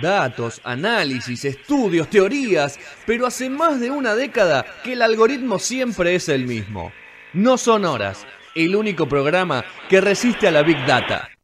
Datos, 0.00 0.60
análisis, 0.62 1.44
estudios, 1.46 2.10
teorías, 2.10 2.78
pero 3.06 3.26
hace 3.26 3.48
más 3.48 3.80
de 3.80 3.90
una 3.90 4.14
década 4.14 4.66
que 4.84 4.92
el 4.92 5.00
algoritmo 5.00 5.58
siempre 5.58 6.14
es 6.14 6.28
el 6.28 6.46
mismo. 6.46 6.92
No 7.32 7.56
son 7.56 7.86
horas, 7.86 8.26
el 8.54 8.76
único 8.76 9.08
programa 9.08 9.64
que 9.88 10.00
resiste 10.02 10.48
a 10.48 10.50
la 10.50 10.62
Big 10.62 10.84
Data. 10.86 11.35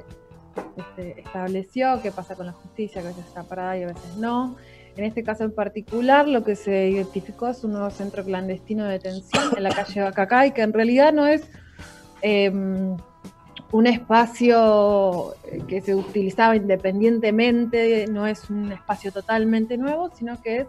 este, 0.77 1.21
estableció, 1.21 2.01
qué 2.03 2.11
pasa 2.11 2.35
con 2.35 2.47
la 2.47 2.53
justicia, 2.53 3.01
que 3.01 3.09
a 3.09 3.11
veces 3.11 3.27
está 3.27 3.45
parada 3.45 3.79
y 3.79 3.83
a 3.83 3.89
veces 3.89 4.17
no. 4.17 4.57
En 4.97 5.05
este 5.05 5.25
caso 5.25 5.45
en 5.45 5.53
particular, 5.53 6.29
lo 6.29 6.45
que 6.45 6.55
se 6.55 6.89
identificó 6.89 7.49
es 7.49 7.65
un 7.65 7.73
nuevo 7.73 7.91
centro 7.91 8.25
clandestino 8.25 8.85
de 8.85 8.93
detención 8.93 9.43
en 9.57 9.63
la 9.63 9.71
calle 9.71 10.03
Bacacay, 10.03 10.55
que 10.55 10.63
en 10.63 10.73
realidad 10.73 11.13
no 11.13 11.27
es 11.27 11.49
eh, 12.23 12.51
un 13.75 13.87
espacio 13.89 15.35
que 15.67 15.81
se 15.81 15.97
utilizaba 15.97 16.55
independientemente, 16.55 18.07
no 18.07 18.25
es 18.25 18.49
un 18.49 18.71
espacio 18.71 19.11
totalmente 19.11 19.77
nuevo, 19.77 20.11
sino 20.15 20.41
que 20.41 20.59
es 20.59 20.67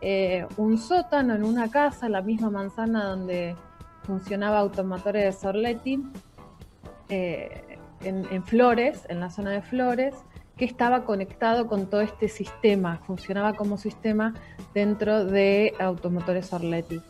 eh, 0.00 0.46
un 0.56 0.78
sótano 0.78 1.34
en 1.34 1.44
una 1.44 1.70
casa, 1.70 2.06
en 2.06 2.12
la 2.12 2.22
misma 2.22 2.50
manzana 2.50 3.04
donde 3.04 3.56
funcionaba 4.04 4.58
Automotores 4.58 5.24
de 5.24 5.32
Sorletti, 5.32 6.02
eh, 7.08 7.78
en, 8.04 8.44
Flores, 8.44 9.04
en 9.08 9.20
la 9.20 9.30
zona 9.30 9.50
de 9.50 9.62
Flores, 9.62 10.14
que 10.56 10.64
estaba 10.64 11.04
conectado 11.04 11.66
con 11.66 11.88
todo 11.90 12.00
este 12.00 12.28
sistema, 12.28 12.98
funcionaba 13.06 13.54
como 13.54 13.76
sistema 13.76 14.34
dentro 14.74 15.24
de 15.24 15.74
Automotores 15.78 16.52
Orleti. 16.52 17.00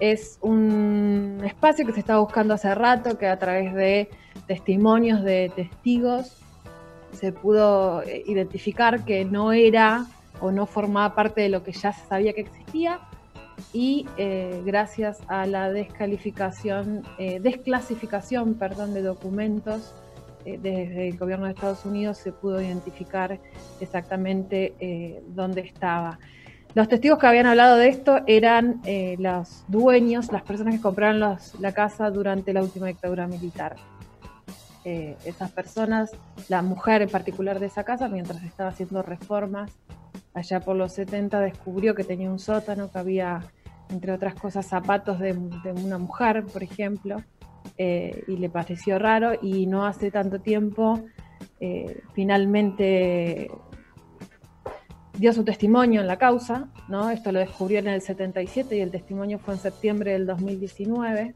Es 0.00 0.38
un 0.42 1.40
espacio 1.44 1.84
que 1.84 1.92
se 1.92 2.00
estaba 2.00 2.20
buscando 2.20 2.54
hace 2.54 2.72
rato, 2.74 3.18
que 3.18 3.26
a 3.26 3.38
través 3.38 3.74
de 3.74 4.08
testimonios 4.46 5.22
de 5.24 5.50
testigos 5.54 6.36
se 7.12 7.32
pudo 7.32 8.02
eh, 8.02 8.22
identificar 8.26 9.04
que 9.04 9.24
no 9.24 9.52
era 9.52 10.06
o 10.40 10.50
no 10.50 10.66
formaba 10.66 11.14
parte 11.14 11.40
de 11.42 11.48
lo 11.48 11.62
que 11.62 11.72
ya 11.72 11.92
se 11.92 12.06
sabía 12.06 12.32
que 12.32 12.42
existía 12.42 13.00
y 13.72 14.06
eh, 14.16 14.62
gracias 14.64 15.18
a 15.28 15.46
la 15.46 15.70
descalificación, 15.70 17.02
eh, 17.18 17.40
desclasificación 17.40 18.54
perdón, 18.54 18.94
de 18.94 19.02
documentos 19.02 19.94
eh, 20.44 20.58
desde 20.62 21.08
el 21.08 21.18
gobierno 21.18 21.46
de 21.46 21.52
Estados 21.52 21.84
Unidos 21.84 22.18
se 22.18 22.30
pudo 22.32 22.60
identificar 22.62 23.38
exactamente 23.80 24.74
eh, 24.80 25.22
dónde 25.28 25.62
estaba. 25.62 26.18
Los 26.74 26.86
testigos 26.88 27.18
que 27.18 27.26
habían 27.26 27.46
hablado 27.46 27.76
de 27.76 27.88
esto 27.88 28.20
eran 28.26 28.80
eh, 28.84 29.16
los 29.18 29.64
dueños, 29.68 30.30
las 30.30 30.42
personas 30.42 30.74
que 30.76 30.80
compraron 30.80 31.18
los- 31.18 31.58
la 31.60 31.72
casa 31.72 32.10
durante 32.10 32.52
la 32.52 32.62
última 32.62 32.86
dictadura 32.86 33.26
militar. 33.26 33.74
Eh, 34.84 35.16
esas 35.24 35.50
personas, 35.50 36.10
la 36.48 36.62
mujer 36.62 37.02
en 37.02 37.08
particular 37.08 37.58
de 37.58 37.66
esa 37.66 37.84
casa, 37.84 38.08
mientras 38.08 38.42
estaba 38.44 38.70
haciendo 38.70 39.02
reformas, 39.02 39.70
allá 40.34 40.60
por 40.60 40.76
los 40.76 40.92
70 40.94 41.40
descubrió 41.40 41.94
que 41.94 42.04
tenía 42.04 42.30
un 42.30 42.38
sótano, 42.38 42.90
que 42.90 42.98
había, 42.98 43.40
entre 43.90 44.12
otras 44.12 44.34
cosas, 44.34 44.66
zapatos 44.66 45.18
de, 45.18 45.32
de 45.34 45.72
una 45.72 45.98
mujer, 45.98 46.44
por 46.44 46.62
ejemplo, 46.62 47.22
eh, 47.76 48.22
y 48.28 48.36
le 48.36 48.48
pareció 48.48 48.98
raro 48.98 49.32
y 49.42 49.66
no 49.66 49.84
hace 49.86 50.10
tanto 50.10 50.40
tiempo 50.40 51.00
eh, 51.60 52.00
finalmente 52.14 53.50
dio 55.16 55.32
su 55.32 55.42
testimonio 55.44 56.00
en 56.00 56.06
la 56.06 56.16
causa, 56.16 56.68
¿no? 56.88 57.10
Esto 57.10 57.32
lo 57.32 57.40
descubrió 57.40 57.80
en 57.80 57.88
el 57.88 58.00
77 58.00 58.76
y 58.76 58.80
el 58.80 58.90
testimonio 58.92 59.38
fue 59.40 59.54
en 59.54 59.60
septiembre 59.60 60.12
del 60.12 60.26
2019. 60.26 61.34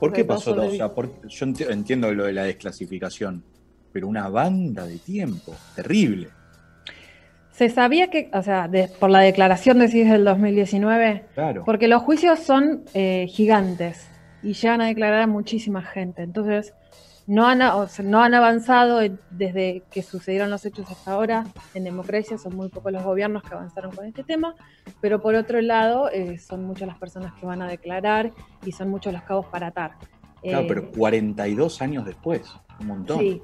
¿Por 0.00 0.12
qué 0.12 0.24
pasó? 0.24 0.50
O 0.50 0.54
sea, 0.76 0.92
por- 0.94 1.28
yo 1.28 1.46
enti- 1.46 1.70
entiendo 1.70 2.12
lo 2.12 2.24
de 2.24 2.32
la 2.32 2.42
desclasificación, 2.44 3.44
pero 3.92 4.08
una 4.08 4.28
banda 4.28 4.84
de 4.86 4.98
tiempo, 4.98 5.54
terrible. 5.76 6.28
Se 7.60 7.68
sabía 7.68 8.08
que, 8.08 8.30
o 8.32 8.42
sea, 8.42 8.68
de- 8.68 8.88
por 8.88 9.10
la 9.10 9.18
declaración 9.18 9.80
decís 9.80 10.10
del 10.10 10.24
2019, 10.24 11.26
Claro. 11.34 11.62
porque 11.66 11.88
los 11.88 12.00
juicios 12.02 12.38
son 12.38 12.84
eh, 12.94 13.26
gigantes 13.28 14.08
y 14.42 14.54
llegan 14.54 14.80
a 14.80 14.86
declarar 14.86 15.20
a 15.20 15.26
muchísima 15.26 15.82
gente. 15.82 16.22
Entonces, 16.22 16.72
no 17.26 17.46
han, 17.46 17.60
o 17.60 17.86
sea, 17.86 18.02
no 18.02 18.22
han 18.22 18.32
avanzado 18.32 19.00
desde 19.30 19.82
que 19.90 20.02
sucedieron 20.02 20.48
los 20.48 20.64
hechos 20.64 20.90
hasta 20.90 21.12
ahora. 21.12 21.44
En 21.74 21.84
democracia 21.84 22.38
son 22.38 22.56
muy 22.56 22.70
pocos 22.70 22.92
los 22.92 23.02
gobiernos 23.04 23.42
que 23.42 23.52
avanzaron 23.52 23.94
con 23.94 24.06
este 24.06 24.24
tema, 24.24 24.54
pero 25.02 25.20
por 25.20 25.34
otro 25.34 25.60
lado, 25.60 26.08
eh, 26.10 26.38
son 26.38 26.64
muchas 26.64 26.88
las 26.88 26.96
personas 26.96 27.34
que 27.38 27.44
van 27.44 27.60
a 27.60 27.68
declarar 27.68 28.30
y 28.64 28.72
son 28.72 28.88
muchos 28.88 29.12
los 29.12 29.22
cabos 29.24 29.44
para 29.48 29.66
atar. 29.66 29.90
Claro, 30.42 30.60
Eh, 30.60 30.66
pero 30.66 30.90
42 30.92 31.82
años 31.82 32.06
después, 32.06 32.40
un 32.80 32.86
montón. 32.86 33.18
Sí, 33.18 33.42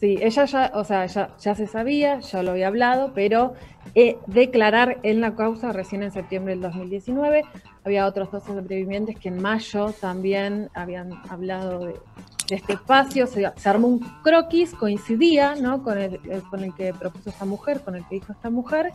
sí, 0.00 0.18
ella 0.20 0.44
ya, 0.44 0.70
o 0.74 0.84
sea, 0.84 1.06
ya, 1.06 1.54
se 1.54 1.66
sabía, 1.66 2.20
ya 2.20 2.42
lo 2.42 2.52
había 2.52 2.68
hablado, 2.68 3.12
pero 3.14 3.54
eh, 3.94 4.18
declarar 4.26 4.98
en 5.02 5.20
la 5.20 5.34
causa 5.34 5.72
recién 5.72 6.02
en 6.02 6.12
septiembre 6.12 6.54
del 6.54 6.62
2019. 6.62 7.42
Había 7.84 8.06
otros 8.06 8.30
dos 8.30 8.44
sobrevivientes 8.44 9.16
que 9.18 9.28
en 9.28 9.40
mayo 9.40 9.92
también 10.00 10.70
habían 10.74 11.10
hablado 11.28 11.86
de, 11.86 11.94
este 12.50 12.74
espacio. 12.74 13.26
Se, 13.26 13.44
armó 13.64 13.88
un 13.88 13.98
croquis, 14.22 14.72
coincidía 14.74 15.56
¿no? 15.56 15.82
con, 15.82 15.98
el, 15.98 16.20
el- 16.30 16.42
con 16.44 16.62
el 16.62 16.72
que 16.74 16.92
propuso 16.94 17.30
esta 17.30 17.44
mujer, 17.44 17.80
con 17.80 17.96
el 17.96 18.06
que 18.06 18.16
dijo 18.16 18.32
esta 18.32 18.50
mujer, 18.50 18.92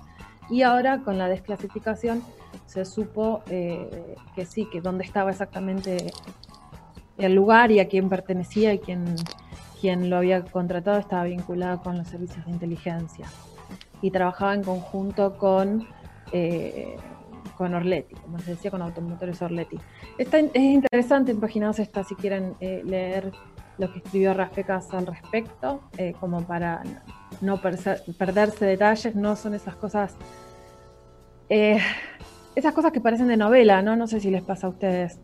y 0.50 0.62
ahora 0.64 1.00
con 1.00 1.18
la 1.18 1.28
desclasificación 1.28 2.22
se 2.66 2.86
supo 2.86 3.42
eh, 3.50 4.16
que 4.36 4.46
sí, 4.46 4.66
que 4.72 4.82
dónde 4.82 5.04
estaba 5.04 5.32
exactamente 5.32 6.12
el 7.18 7.34
lugar 7.34 7.72
y 7.72 7.80
a 7.80 7.88
quién 7.88 8.10
pertenecía 8.10 8.74
y 8.74 8.80
quién, 8.80 9.16
quien 9.82 10.12
lo 10.12 10.18
había 10.18 10.44
contratado 10.44 11.00
estaba 11.00 11.24
vinculado 11.24 11.82
con 11.82 11.98
los 11.98 12.08
servicios 12.08 12.46
de 12.46 12.52
inteligencia 12.52 13.26
y 14.02 14.12
trabajaba 14.12 14.54
en 14.54 14.64
conjunto 14.64 15.38
con, 15.38 15.88
eh, 16.32 16.96
con 17.58 17.74
Orleti, 17.74 18.14
como 18.16 18.38
les 18.38 18.46
decía, 18.46 18.70
con 18.70 18.84
Automotores 18.84 19.42
Orleti. 19.42 19.80
Está, 20.20 20.38
es 20.38 20.56
interesante 20.56 21.32
en 21.32 21.40
Página 21.40 21.72
esta 21.72 22.04
si 22.04 22.16
quieren 22.16 22.54
eh, 22.60 22.84
leer 22.86 23.32
lo 23.80 23.92
que 23.92 24.00
escribió 24.00 24.36
Rafe 24.36 24.64
Casa 24.64 25.00
al 25.00 25.08
respecto, 25.08 25.82
eh, 25.98 26.14
como 26.20 26.42
para 26.46 26.84
no 27.42 27.60
perderse 27.60 28.66
detalles, 28.66 29.16
no 29.16 29.36
son 29.36 29.56
esas 29.56 29.76
cosas, 29.76 30.16
esas 31.50 32.74
cosas 32.74 32.92
que 32.92 33.02
parecen 33.02 33.28
de 33.28 33.38
novela, 33.38 33.82
¿no? 33.82 33.96
No 33.96 34.06
sé 34.06 34.20
si 34.20 34.30
les 34.30 34.44
pasa 34.44 34.68
a 34.68 34.70
ustedes, 34.70 35.20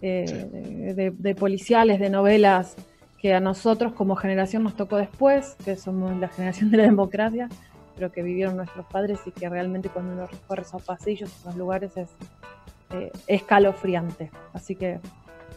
de 0.00 1.36
policiales, 1.38 2.00
de 2.00 2.08
novelas 2.08 2.76
que 3.18 3.34
a 3.34 3.40
nosotros 3.40 3.92
como 3.92 4.16
generación 4.16 4.62
nos 4.62 4.76
tocó 4.76 4.96
después, 4.96 5.56
que 5.64 5.76
somos 5.76 6.16
la 6.16 6.28
generación 6.28 6.70
de 6.70 6.78
la 6.78 6.82
democracia, 6.84 7.48
pero 7.96 8.12
que 8.12 8.22
vivieron 8.22 8.56
nuestros 8.56 8.86
padres 8.86 9.18
y 9.26 9.32
que 9.32 9.48
realmente 9.48 9.88
cuando 9.88 10.12
uno 10.12 10.26
recorre 10.26 10.62
esos 10.62 10.82
pasillos, 10.82 11.30
esos 11.30 11.56
lugares 11.56 11.96
es 11.96 12.08
eh, 12.90 13.10
escalofriante. 13.26 14.30
Así 14.52 14.76
que 14.76 15.00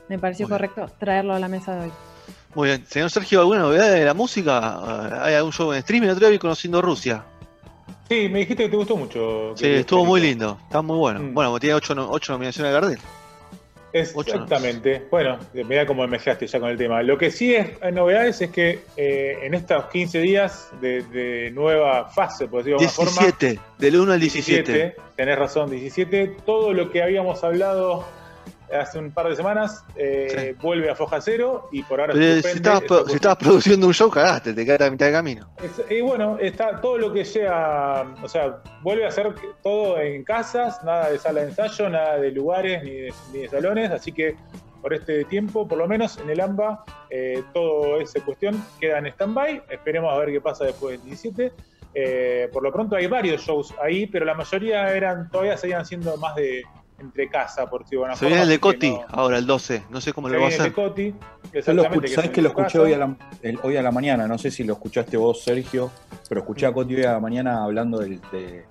me 0.09 0.17
pareció 0.17 0.49
correcto 0.49 0.87
traerlo 0.99 1.33
a 1.33 1.39
la 1.39 1.47
mesa 1.47 1.75
de 1.75 1.85
hoy. 1.85 1.91
Muy 2.55 2.67
bien. 2.69 2.85
Señor 2.85 3.11
Sergio, 3.11 3.39
¿alguna 3.39 3.59
novedad 3.59 3.93
de 3.93 4.03
la 4.03 4.13
música? 4.13 5.23
¿Hay 5.23 5.35
algún 5.35 5.53
show 5.53 5.71
en 5.71 5.79
streaming? 5.79 6.09
Otro 6.09 6.19
día 6.21 6.29
vi 6.29 6.39
conociendo 6.39 6.81
Rusia. 6.81 7.23
Sí, 8.09 8.27
me 8.27 8.39
dijiste 8.39 8.63
que 8.63 8.69
te 8.69 8.75
gustó 8.75 8.97
mucho. 8.97 9.53
Sí, 9.55 9.67
estuvo 9.67 10.03
muy 10.03 10.19
lindo. 10.19 10.57
Está 10.63 10.81
muy 10.81 10.97
bueno. 10.97 11.21
Mm. 11.21 11.33
Bueno, 11.33 11.59
tiene 11.59 11.75
ocho, 11.75 11.93
ocho 12.09 12.33
nominaciones 12.33 12.73
de 12.73 12.79
Gardel. 12.79 12.99
Exactamente. 13.93 15.05
Bueno, 15.09 15.39
mira 15.53 15.85
cómo 15.85 16.05
mejaste 16.07 16.47
ya 16.47 16.59
con 16.59 16.69
el 16.69 16.77
tema. 16.77 17.01
Lo 17.03 17.17
que 17.17 17.31
sí 17.31 17.55
es 17.55 17.69
hay 17.81 17.91
novedades 17.91 18.41
es 18.41 18.51
que 18.51 18.79
eh, 18.97 19.39
en 19.43 19.53
estos 19.53 19.85
15 19.85 20.19
días 20.19 20.69
de, 20.81 21.51
nueva 21.53 22.09
fase, 22.09 22.47
por 22.47 22.63
decirlo 22.63 22.79
de 22.79 22.87
alguna 22.87 23.11
17, 23.11 23.59
del 23.77 23.95
1 23.99 24.13
al 24.13 24.19
17. 24.19 24.71
17. 24.71 24.95
Tenés 25.15 25.37
razón, 25.37 25.69
17. 25.69 26.37
Todo 26.45 26.73
lo 26.73 26.91
que 26.91 27.03
habíamos 27.03 27.43
hablado 27.43 28.05
hace 28.73 28.99
un 28.99 29.11
par 29.11 29.27
de 29.27 29.35
semanas, 29.35 29.83
eh, 29.95 30.55
vuelve 30.61 30.89
a 30.89 30.95
Foja 30.95 31.21
Cero 31.21 31.69
y 31.71 31.83
por 31.83 31.99
ahora 31.99 32.13
si, 32.13 32.47
estabas, 32.49 32.83
si 33.07 33.15
estabas, 33.15 33.37
produciendo 33.37 33.87
un 33.87 33.93
show, 33.93 34.09
cagaste, 34.09 34.53
te 34.53 34.65
quedaste 34.65 34.85
a 34.85 34.91
mitad 34.91 35.05
de 35.07 35.11
camino. 35.11 35.49
y 35.89 36.01
bueno, 36.01 36.37
está 36.39 36.79
todo 36.81 36.97
lo 36.97 37.13
que 37.13 37.25
sea, 37.25 38.05
o 38.21 38.27
sea, 38.27 38.61
vuelve 38.81 39.05
a 39.05 39.09
hacer 39.09 39.33
todo 39.63 39.99
en 39.99 40.23
casas, 40.23 40.83
nada 40.83 41.09
de 41.09 41.19
sala 41.19 41.41
de 41.41 41.49
ensayo, 41.49 41.89
nada 41.89 42.17
de 42.17 42.31
lugares 42.31 42.83
ni 42.83 43.39
de, 43.39 43.49
salones, 43.49 43.91
así 43.91 44.11
que 44.11 44.35
por 44.81 44.93
este 44.93 45.25
tiempo, 45.25 45.67
por 45.67 45.77
lo 45.77 45.87
menos 45.87 46.17
en 46.17 46.29
el 46.29 46.41
AMBA, 46.41 46.83
eh, 47.09 47.43
todo 47.53 48.01
esa 48.01 48.19
cuestión 48.21 48.63
queda 48.79 48.97
en 48.97 49.07
stand-by. 49.07 49.63
Esperemos 49.69 50.11
a 50.11 50.17
ver 50.17 50.31
qué 50.31 50.41
pasa 50.41 50.65
después 50.65 50.97
del 50.97 51.07
17. 51.07 51.51
Eh, 51.93 52.49
por 52.51 52.63
lo 52.63 52.71
pronto 52.71 52.95
hay 52.95 53.07
varios 53.07 53.41
shows 53.41 53.73
ahí, 53.81 54.07
pero 54.07 54.25
la 54.25 54.33
mayoría 54.33 54.95
eran 54.95 55.29
todavía 55.29 55.57
seguían 55.57 55.85
siendo 55.85 56.15
más 56.17 56.35
de 56.35 56.63
entre 57.01 57.27
casa, 57.27 57.69
por 57.69 57.85
si 57.85 57.97
Se 58.15 58.25
viene 58.27 58.43
el 58.43 58.49
de 58.49 58.59
Coti 58.59 58.95
ahora, 59.09 59.37
el 59.37 59.45
12. 59.45 59.83
No 59.89 59.99
sé 59.99 60.13
cómo 60.13 60.29
lo 60.29 60.39
va 60.39 60.45
a 60.45 60.47
hacer. 60.47 60.61
El 60.61 60.67
de 60.67 60.73
Coti, 60.73 61.13
¿Sabes 61.61 62.29
que, 62.31 62.41
lo 62.41 62.49
escuché 62.49 62.79
hoy 62.79 62.93
a, 62.93 62.97
la, 62.97 63.15
hoy 63.63 63.75
a 63.75 63.81
la 63.81 63.91
mañana? 63.91 64.27
No 64.27 64.37
sé 64.37 64.51
si 64.51 64.63
lo 64.63 64.73
escuchaste 64.73 65.17
vos, 65.17 65.43
Sergio, 65.43 65.91
pero 66.29 66.41
escuché 66.41 66.65
a 66.65 66.73
Coti 66.73 66.95
hoy 66.95 67.03
a 67.03 67.13
la 67.13 67.19
mañana 67.19 67.63
hablando 67.63 67.99
del, 67.99 68.21
de. 68.31 68.65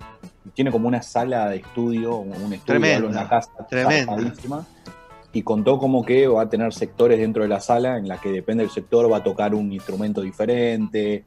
Tiene 0.53 0.71
como 0.71 0.87
una 0.87 1.01
sala 1.01 1.49
de 1.49 1.57
estudio, 1.57 2.15
un 2.15 2.53
estudio, 2.53 2.85
en 2.85 3.05
una 3.05 3.29
casa 3.29 3.51
tremenda. 3.69 4.65
Y 5.33 5.43
contó 5.43 5.77
como 5.77 6.03
que 6.03 6.27
va 6.27 6.41
a 6.41 6.49
tener 6.49 6.73
sectores 6.73 7.19
dentro 7.19 7.43
de 7.43 7.49
la 7.49 7.61
sala 7.61 7.97
en 7.97 8.07
la 8.07 8.19
que 8.19 8.29
depende 8.31 8.63
del 8.63 8.71
sector, 8.71 9.09
va 9.09 9.17
a 9.17 9.23
tocar 9.23 9.55
un 9.55 9.71
instrumento 9.71 10.21
diferente, 10.21 11.23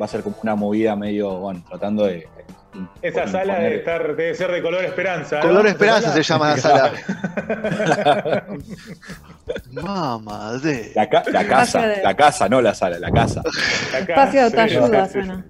va 0.00 0.04
a 0.04 0.08
ser 0.08 0.22
como 0.22 0.36
una 0.42 0.54
movida 0.54 0.94
medio, 0.94 1.36
bueno, 1.38 1.64
tratando 1.68 2.04
de 2.04 2.28
esa 3.02 3.26
sala 3.26 3.58
debe, 3.58 3.76
estar, 3.76 4.16
debe 4.16 4.34
ser 4.34 4.50
de 4.52 4.62
color 4.62 4.84
esperanza. 4.84 5.40
Color 5.40 5.66
esperanza 5.66 6.12
se 6.12 6.22
llama 6.22 6.50
la 6.50 6.56
sala. 6.56 6.92
Mamá 9.72 10.52
de. 10.58 10.92
La, 10.94 11.08
casa, 11.08 11.30
la 12.02 12.16
casa, 12.16 12.48
no 12.48 12.60
la 12.60 12.74
sala, 12.74 12.98
la 12.98 13.10
casa. 13.10 13.42
Espacio 13.98 14.50
de 14.50 14.60
ayuda, 14.60 15.08
suena. 15.08 15.44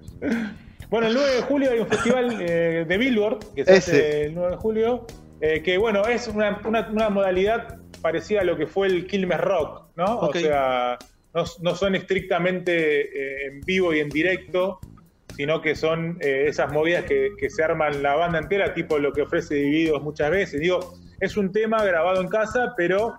Bueno, 0.88 1.06
el 1.06 1.14
9 1.14 1.34
de 1.36 1.42
julio 1.42 1.70
hay 1.70 1.78
un 1.78 1.86
festival 1.86 2.36
eh, 2.40 2.84
de 2.86 2.98
Billboard 2.98 3.54
que 3.54 3.64
se 3.64 3.76
hace 3.76 4.24
el 4.24 4.34
9 4.34 4.50
de 4.50 4.56
julio. 4.56 5.06
Eh, 5.40 5.62
que 5.62 5.78
bueno, 5.78 6.06
es 6.06 6.28
una, 6.28 6.60
una, 6.64 7.08
modalidad 7.08 7.78
parecida 8.02 8.40
a 8.40 8.44
lo 8.44 8.56
que 8.56 8.66
fue 8.66 8.88
el 8.88 9.06
Quilmes 9.06 9.40
Rock, 9.40 9.88
¿no? 9.96 10.18
O 10.18 10.32
sea, 10.32 10.98
no, 11.32 11.44
no 11.62 11.74
son 11.74 11.94
estrictamente 11.94 13.00
eh, 13.00 13.46
en 13.46 13.60
vivo 13.60 13.94
y 13.94 14.00
en 14.00 14.10
directo, 14.10 14.80
sino 15.40 15.62
que 15.62 15.74
son 15.74 16.18
eh, 16.20 16.44
esas 16.48 16.70
movidas 16.70 17.06
que, 17.06 17.48
se 17.48 17.64
arman 17.64 18.02
la 18.02 18.14
banda 18.14 18.38
entera, 18.38 18.74
tipo 18.74 18.98
lo 18.98 19.10
que 19.10 19.22
ofrece 19.22 19.54
Divididos 19.54 20.02
muchas 20.02 20.30
veces. 20.30 20.60
Digo, 20.60 20.92
es 21.18 21.34
un 21.38 21.50
tema 21.50 21.82
grabado 21.82 22.20
en 22.20 22.28
casa, 22.28 22.74
pero 22.76 23.14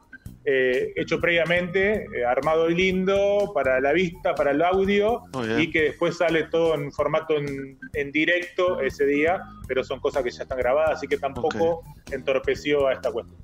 eh, 0.45 0.93
hecho 0.97 1.19
previamente, 1.19 2.05
eh, 2.15 2.23
armado 2.23 2.69
y 2.69 2.75
lindo 2.75 3.51
para 3.55 3.81
la 3.81 3.91
vista, 3.91 4.35
para 4.35 4.51
el 4.51 4.61
audio, 4.61 5.23
y 5.57 5.71
que 5.71 5.81
después 5.81 6.15
sale 6.15 6.43
todo 6.43 6.75
en 6.75 6.91
formato 6.91 7.33
en, 7.37 8.11
directo 8.11 8.81
ese 8.81 9.07
día, 9.07 9.41
pero 9.67 9.83
son 9.83 9.99
cosas 9.99 10.23
que 10.23 10.29
ya 10.29 10.43
están 10.43 10.59
grabadas, 10.59 10.97
así 10.97 11.07
que 11.07 11.17
tampoco 11.17 11.81
entorpeció 12.11 12.85
a 12.85 12.93
esta 12.93 13.11
cuestión. 13.11 13.39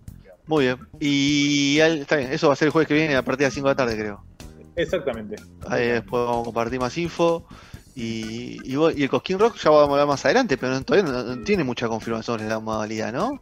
Muy 0.46 0.66
bien. 0.66 0.78
Y 1.00 1.80
está 1.80 2.18
bien, 2.18 2.32
eso 2.32 2.46
va 2.46 2.54
a 2.54 2.56
ser 2.56 2.68
el 2.68 2.72
jueves 2.74 2.88
que 2.88 2.94
viene 2.94 3.16
a 3.16 3.24
partir 3.24 3.40
de 3.40 3.46
las 3.46 3.54
5 3.56 3.70
de 3.70 3.72
la 3.72 3.76
tarde, 3.76 3.98
creo. 3.98 4.24
Exactamente. 4.76 5.38
Ahí 5.68 5.88
después 5.88 6.24
vamos 6.24 6.42
a 6.42 6.46
compartir 6.46 6.80
más 6.80 6.96
info. 7.00 7.48
Y, 8.00 8.60
y, 8.64 8.76
el 8.76 9.10
Cosquín 9.10 9.40
Rock 9.40 9.56
ya 9.58 9.72
vamos 9.72 9.90
a 9.90 9.92
hablar 9.94 10.08
más 10.08 10.24
adelante, 10.24 10.56
pero 10.56 10.80
todavía 10.84 11.12
no, 11.12 11.40
tiene 11.40 11.64
mucha 11.64 11.88
confirmación 11.88 12.42
en 12.42 12.50
la 12.50 12.60
modalidad, 12.60 13.12
¿no? 13.12 13.42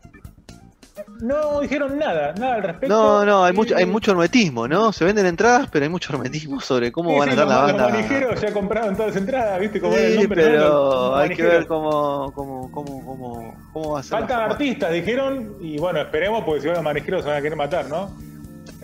No 1.19 1.59
dijeron 1.59 1.99
nada, 1.99 2.33
nada 2.39 2.55
al 2.55 2.63
respecto. 2.63 2.87
No, 2.87 3.25
no, 3.25 3.43
hay 3.43 3.51
mucho, 3.51 3.75
hay 3.75 3.85
mucho 3.85 4.11
hermetismo, 4.11 4.65
¿no? 4.65 4.93
Se 4.93 5.03
venden 5.03 5.25
entradas, 5.25 5.67
pero 5.69 5.83
hay 5.83 5.89
mucho 5.89 6.13
hermetismo 6.13 6.61
sobre 6.61 6.93
cómo 6.93 7.17
van 7.17 7.31
a 7.31 7.35
dar 7.35 7.47
la 7.47 7.57
banda. 7.63 7.83
Los 7.83 7.91
manijeros 7.91 8.41
ya 8.41 8.53
compraron 8.53 8.95
todas 8.95 9.13
las 9.13 9.21
entradas, 9.21 9.59
¿viste? 9.59 9.81
Como 9.81 9.93
sí, 9.93 10.01
el 10.01 10.15
nombre, 10.15 10.43
pero 10.45 11.15
hay 11.17 11.29
que 11.35 11.43
ver 11.43 11.67
cómo, 11.67 12.31
cómo, 12.33 12.71
cómo, 12.71 13.05
cómo, 13.05 13.55
cómo 13.73 13.91
va 13.91 13.99
a 13.99 14.03
ser. 14.03 14.11
Faltan 14.11 14.51
artistas, 14.51 14.93
dijeron, 14.93 15.57
y 15.59 15.77
bueno, 15.79 15.99
esperemos 15.99 16.45
porque 16.45 16.61
si 16.61 16.67
van 16.67 16.75
los 16.75 16.83
manijeros 16.85 17.23
se 17.23 17.27
van 17.27 17.39
a 17.39 17.41
querer 17.41 17.57
matar, 17.57 17.89
¿no? 17.89 18.09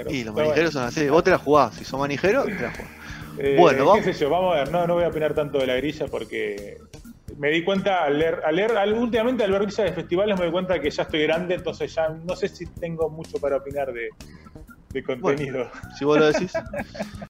y 0.09 0.25
los 0.25 0.35
manijeros 0.35 0.73
son 0.73 0.83
así, 0.83 1.07
vos 1.07 1.23
te 1.23 1.31
la 1.31 1.37
jugás, 1.37 1.75
si 1.75 1.85
son 1.85 2.01
manijeros, 2.01 2.45
te 2.45 2.59
la 2.59 2.71
jugás. 2.71 3.00
Eh, 3.37 3.55
bueno, 3.57 3.85
vamos. 3.85 4.05
¿Qué 4.05 4.13
sé 4.13 4.21
yo? 4.21 4.29
Vamos 4.29 4.55
a 4.55 4.59
ver, 4.59 4.71
no, 4.71 4.85
no 4.87 4.95
voy 4.95 5.03
a 5.03 5.07
opinar 5.07 5.33
tanto 5.33 5.57
de 5.59 5.67
la 5.67 5.75
grilla 5.75 6.07
porque 6.07 6.77
me 7.37 7.49
di 7.49 7.63
cuenta 7.63 8.03
al 8.03 8.19
leer, 8.19 8.41
al 8.45 8.55
leer 8.55 8.71
últimamente 8.93 9.43
al 9.43 9.51
ver 9.51 9.63
grilla 9.63 9.83
de 9.85 9.93
festivales 9.93 10.37
me 10.37 10.43
doy 10.43 10.51
cuenta 10.51 10.79
que 10.79 10.89
ya 10.89 11.03
estoy 11.03 11.23
grande, 11.23 11.55
entonces 11.55 11.93
ya 11.93 12.09
no 12.09 12.35
sé 12.35 12.47
si 12.47 12.65
tengo 12.65 13.09
mucho 13.09 13.39
para 13.39 13.57
opinar 13.57 13.91
de, 13.93 14.09
de 14.89 15.03
contenido. 15.03 15.69
si 15.97 16.05
vos 16.05 16.19
lo 16.19 16.31
decís. 16.31 16.53